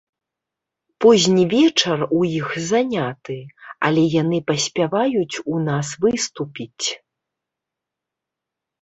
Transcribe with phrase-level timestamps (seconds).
[1.03, 3.37] Позні вечар у іх заняты,
[3.89, 6.87] але яны паспяваюць у нас выступіць!